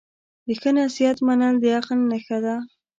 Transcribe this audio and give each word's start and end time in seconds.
د 0.45 0.49
ښه 0.59 0.69
نصیحت 0.77 1.17
منل 1.27 1.55
د 1.61 1.65
عقل 1.77 1.99
نښه 2.11 2.37
ده. 2.45 2.55